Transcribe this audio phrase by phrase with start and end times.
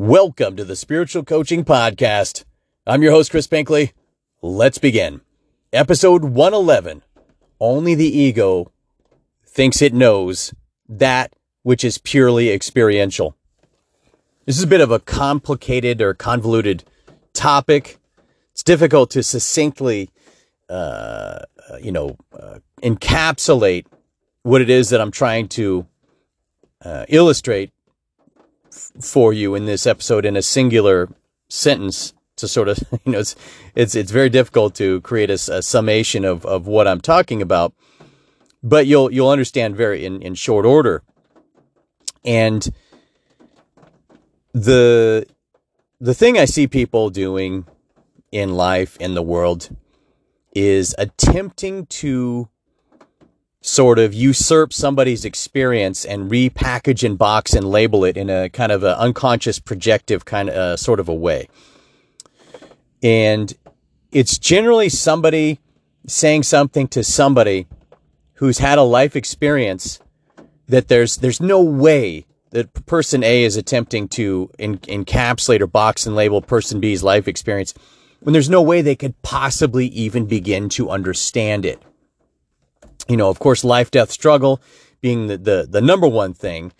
[0.00, 2.46] Welcome to the Spiritual Coaching Podcast.
[2.86, 3.92] I'm your host, Chris Binkley.
[4.40, 5.20] Let's begin.
[5.74, 7.02] Episode 111
[7.60, 8.72] Only the Ego
[9.44, 10.54] Thinks It Knows
[10.88, 13.36] That Which is Purely Experiential.
[14.46, 16.82] This is a bit of a complicated or convoluted
[17.34, 17.98] topic.
[18.52, 20.08] It's difficult to succinctly,
[20.70, 21.40] uh,
[21.78, 23.84] you know, uh, encapsulate
[24.44, 25.86] what it is that I'm trying to
[26.82, 27.70] uh, illustrate
[29.00, 31.08] for you in this episode in a singular
[31.48, 33.36] sentence to sort of you know it's
[33.74, 37.74] it's it's very difficult to create a, a, summation of of what I'm talking about
[38.62, 41.02] but you'll you'll understand very in in short order.
[42.24, 42.68] And
[44.52, 45.26] the
[46.00, 47.66] the thing I see people doing
[48.30, 49.70] in life in the world
[50.54, 52.48] is attempting to
[53.62, 58.72] sort of usurp somebody's experience and repackage and box and label it in a kind
[58.72, 61.48] of an unconscious projective kind of uh, sort of a way.
[63.02, 63.52] And
[64.12, 65.60] it's generally somebody
[66.06, 67.66] saying something to somebody
[68.34, 70.00] who's had a life experience
[70.66, 76.16] that there's there's no way that person A is attempting to encapsulate or box and
[76.16, 77.74] label person B's life experience
[78.20, 81.82] when there's no way they could possibly even begin to understand it
[83.08, 84.60] you know, of course, life death struggle
[85.00, 86.72] being the, the, the number one thing.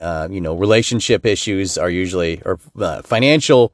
[0.00, 3.72] Uh, you know, relationship issues are usually, or uh, financial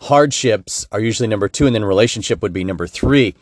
[0.00, 3.34] hardships are usually number two, and then relationship would be number three.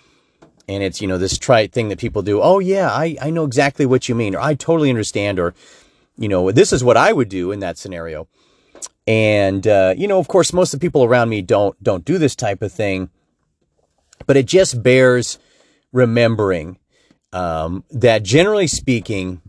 [0.68, 2.40] And it's, you know, this trite thing that people do.
[2.40, 5.54] Oh, yeah, I, I know exactly what you mean, or I totally understand, or,
[6.16, 8.28] you know, this is what I would do in that scenario.
[9.06, 12.16] And, uh, you know, of course, most of the people around me don't, don't do
[12.16, 13.10] this type of thing,
[14.26, 15.38] but it just bears
[15.92, 16.78] remembering
[17.32, 19.40] um, that generally speaking,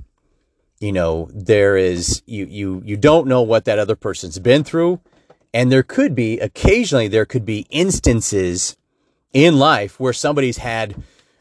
[0.80, 5.00] you know, there is you you you don't know what that other person's been through,
[5.54, 8.76] and there could be occasionally there could be instances
[9.34, 10.96] in life where somebody's had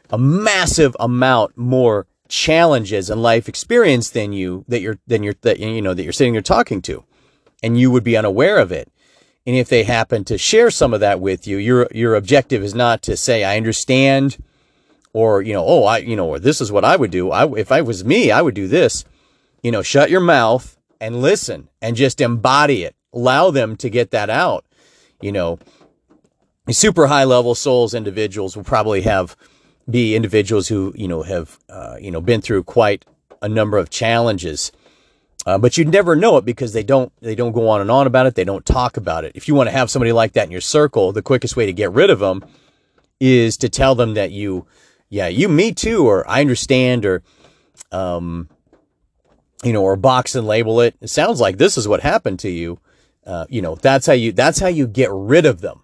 [0.09, 5.59] a massive amount more challenges and life experience than you that you're than you're that
[5.59, 7.03] you know that you're sitting there talking to,
[7.61, 8.89] and you would be unaware of it.
[9.45, 12.73] And if they happen to share some of that with you, your your objective is
[12.73, 14.37] not to say I understand
[15.13, 17.31] or you know, oh, I you know, or this is what I would do.
[17.31, 19.05] I if I was me, I would do this.
[19.61, 22.95] You know, shut your mouth and listen and just embody it.
[23.13, 24.65] Allow them to get that out.
[25.21, 25.59] You know,
[26.69, 29.37] super high level souls individuals will probably have
[29.89, 33.05] be individuals who you know have uh, you know been through quite
[33.41, 34.71] a number of challenges.
[35.45, 38.07] Uh, but you'd never know it because they don't they don't go on and on
[38.07, 38.35] about it.
[38.35, 39.33] They don't talk about it.
[39.35, 41.73] If you want to have somebody like that in your circle, the quickest way to
[41.73, 42.45] get rid of them
[43.19, 44.65] is to tell them that you
[45.13, 47.21] yeah, you, me too, or I understand, or,
[47.91, 48.49] um,
[49.63, 50.95] you know, or box and label it.
[51.01, 52.79] It sounds like this is what happened to you.
[53.23, 55.83] Uh, you know, that's how you, that's how you get rid of them.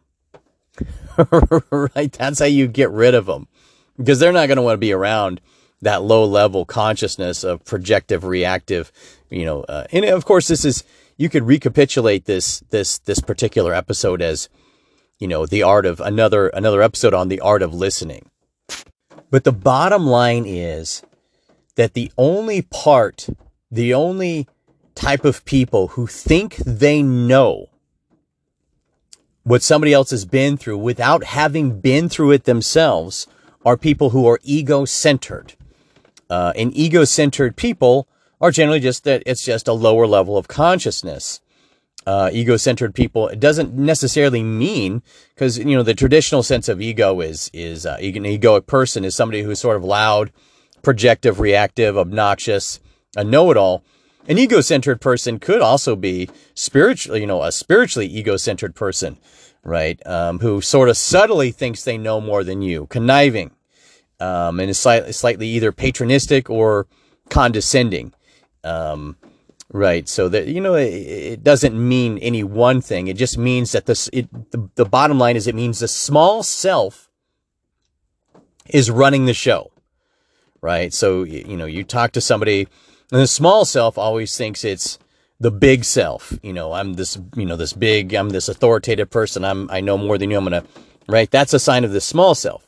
[1.70, 2.12] right?
[2.12, 3.48] That's how you get rid of them
[3.98, 5.42] because they're not going to want to be around
[5.84, 8.92] that low level consciousness of projective reactive,
[9.30, 10.84] you know, uh, and of course this is,
[11.18, 14.50] you could recapitulate this, this, this particular episode as,
[15.20, 18.32] you know, the art of another, another episode on the art of listening
[19.32, 21.04] but the bottom line is
[21.76, 23.30] that the only part,
[23.72, 24.48] the only
[24.96, 27.68] type of people who think they know
[29.44, 33.28] what somebody else has been through without having been through it themselves
[33.66, 35.54] are people who are ego centered.
[36.30, 38.08] Uh, and ego centered people
[38.42, 41.42] are generally just that it's just a lower level of consciousness
[42.06, 43.28] uh, ego-centered people.
[43.28, 45.02] It doesn't necessarily mean
[45.34, 49.16] because you know the traditional sense of ego is is uh, an egoic person is
[49.16, 50.32] somebody who's sort of loud,
[50.82, 52.80] projective, reactive, obnoxious,
[53.16, 53.84] a know-it-all.
[54.28, 59.18] An ego-centered person could also be spiritually, you know, a spiritually ego-centered person,
[59.64, 60.00] right?
[60.06, 63.52] Um, who sort of subtly thinks they know more than you, conniving,
[64.20, 66.86] um, and is slightly, slightly either patronistic or
[67.30, 68.14] condescending.
[68.64, 69.16] Um,
[69.72, 70.10] Right.
[70.10, 73.08] So that you know, it, it, doesn't mean any one thing.
[73.08, 74.10] It just means that this.
[74.12, 77.08] It, the, the bottom line is, it means the small self
[78.68, 79.72] is running the show.
[80.60, 80.92] Right.
[80.92, 82.68] So you know, you talk to somebody,
[83.12, 84.98] and the small self always thinks it's
[85.40, 86.34] the big self.
[86.42, 87.20] You know, I'm this.
[87.36, 88.14] You know, this big.
[88.16, 89.46] I'm this authoritative person.
[89.46, 89.70] I'm.
[89.70, 90.38] I know more than you.
[90.38, 90.64] I'm gonna.
[91.08, 91.30] Right.
[91.30, 92.66] That's a sign of the small self.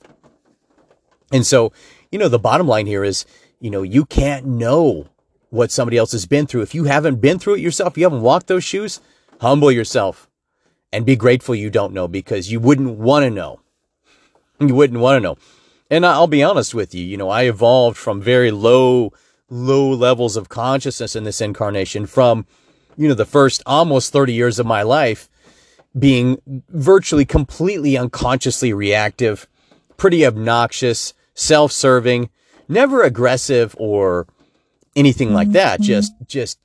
[1.31, 1.71] And so,
[2.11, 3.25] you know, the bottom line here is,
[3.59, 5.07] you know, you can't know
[5.51, 6.61] what somebody else has been through.
[6.61, 8.99] If you haven't been through it yourself, you haven't walked those shoes,
[9.39, 10.27] humble yourself
[10.91, 13.59] and be grateful you don't know because you wouldn't want to know.
[14.59, 15.37] You wouldn't want to know.
[15.89, 19.11] And I'll be honest with you, you know, I evolved from very low,
[19.49, 22.45] low levels of consciousness in this incarnation from,
[22.95, 25.29] you know, the first almost 30 years of my life
[25.97, 29.47] being virtually completely unconsciously reactive,
[29.97, 32.29] pretty obnoxious, self-serving,
[32.69, 34.27] never aggressive or
[34.95, 35.79] anything like that.
[35.79, 35.87] Mm-hmm.
[35.87, 36.59] Just, just,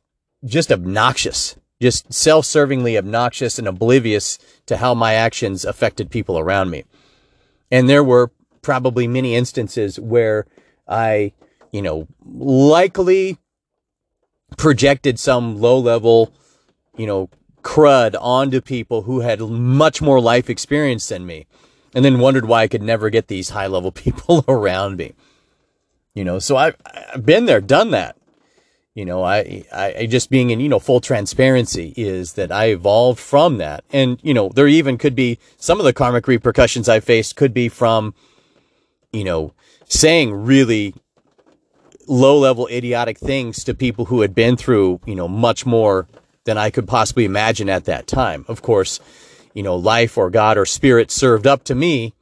[0.45, 6.85] just obnoxious, just self-servingly obnoxious and oblivious to how my actions affected people around me.
[7.71, 8.31] And there were
[8.63, 10.47] probably many instances where
[10.89, 11.33] I,
[11.73, 13.39] you know, likely
[14.57, 16.33] projected some low level,
[16.97, 17.29] you know,
[17.63, 21.47] crud onto people who had much more life experience than me
[21.95, 25.15] and then wondered why I could never get these high level people around me.
[26.17, 26.77] You know, so I've,
[27.13, 28.17] I've been there, done that.
[28.95, 33.21] You know, I, I, just being in, you know, full transparency is that I evolved
[33.21, 33.85] from that.
[33.93, 37.53] And, you know, there even could be some of the karmic repercussions I faced could
[37.53, 38.15] be from,
[39.13, 39.53] you know,
[39.85, 40.95] saying really
[42.09, 46.09] low level idiotic things to people who had been through, you know, much more
[46.45, 48.47] than I could possibly imagine at that time.
[48.49, 49.01] Of course,
[49.53, 52.15] you know, life or God or spirit served up to me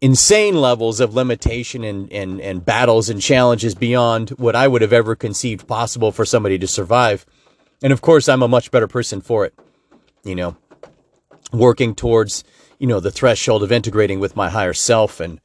[0.00, 4.92] insane levels of limitation and, and, and battles and challenges beyond what I would have
[4.92, 7.26] ever conceived possible for somebody to survive.
[7.82, 9.54] And of course, I'm a much better person for it,
[10.24, 10.56] you know,
[11.52, 12.44] working towards,
[12.78, 15.40] you know, the threshold of integrating with my higher self and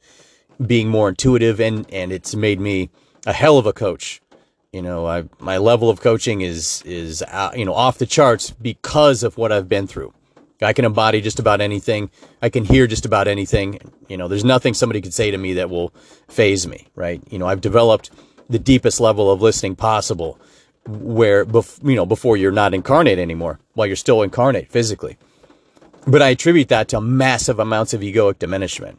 [0.64, 1.60] being more intuitive.
[1.60, 2.90] And, and it's made me
[3.26, 4.22] a hell of a coach.
[4.72, 8.50] You know, I, my level of coaching is, is, uh, you know, off the charts
[8.50, 10.12] because of what I've been through.
[10.62, 12.10] I can embody just about anything.
[12.40, 13.78] I can hear just about anything.
[14.08, 15.92] You know, there's nothing somebody could say to me that will
[16.28, 17.22] faze me, right?
[17.30, 18.10] You know, I've developed
[18.48, 20.38] the deepest level of listening possible
[20.86, 25.18] where, bef- you know, before you're not incarnate anymore, while you're still incarnate physically.
[26.06, 28.98] But I attribute that to massive amounts of egoic diminishment.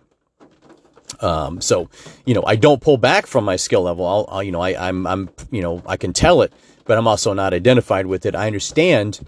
[1.22, 1.90] Um, so,
[2.26, 4.06] you know, I don't pull back from my skill level.
[4.06, 6.52] I'll, I'll you know, I, I'm, I'm, you know, I can tell it,
[6.84, 8.36] but I'm also not identified with it.
[8.36, 9.22] I understand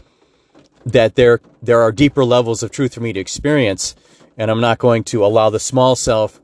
[0.85, 3.95] that there there are deeper levels of truth for me to experience,
[4.37, 6.39] and I'm not going to allow the small self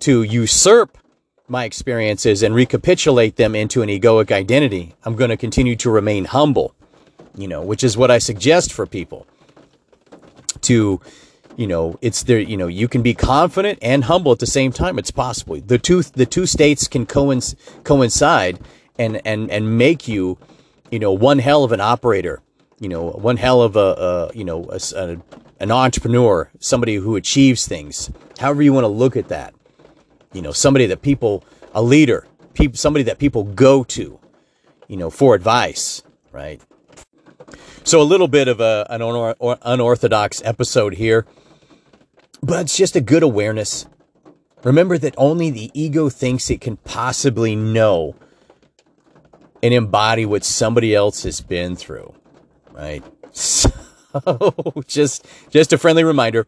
[0.00, 0.96] to usurp
[1.48, 4.94] my experiences and recapitulate them into an egoic identity.
[5.04, 6.74] I'm going to continue to remain humble,
[7.36, 9.26] you know, which is what I suggest for people.
[10.62, 11.00] To
[11.56, 14.72] you know it's there you know you can be confident and humble at the same
[14.72, 14.98] time.
[14.98, 15.60] It's possible.
[15.60, 18.60] The two the two states can coincide
[18.98, 20.38] and and and make you
[20.90, 22.42] you know one hell of an operator
[22.78, 25.16] you know, one hell of a, a you know, a, a,
[25.60, 29.54] an entrepreneur, somebody who achieves things, however you want to look at that.
[30.32, 31.44] You know, somebody that people,
[31.74, 34.18] a leader, people, somebody that people go to,
[34.88, 36.02] you know, for advice,
[36.32, 36.60] right?
[37.84, 41.24] So a little bit of a, an unorthodox episode here,
[42.42, 43.86] but it's just a good awareness.
[44.64, 48.16] Remember that only the ego thinks it can possibly know
[49.62, 52.14] and embody what somebody else has been through
[52.76, 53.02] right?
[53.32, 53.70] So
[54.86, 56.46] just just a friendly reminder.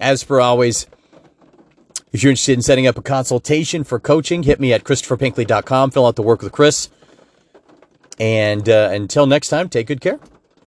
[0.00, 0.86] As per always,
[2.12, 5.92] if you're interested in setting up a consultation for coaching, hit me at christopherpinkley.com.
[5.92, 6.88] Fill out the work with Chris.
[8.18, 10.18] And uh, until next time, take good care.